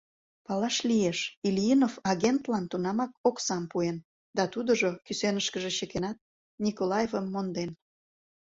Палаш 0.45 0.77
лиеш: 0.89 1.19
Ильинов 1.47 1.93
агентлан 2.11 2.65
тунамак 2.71 3.11
оксам 3.29 3.63
пуэн; 3.71 3.97
да 4.37 4.43
тудыжо, 4.53 4.89
кӱсенышкыже 5.05 5.71
чыкенат, 5.77 6.17
Николаевым 6.65 7.25
монден. 7.33 7.71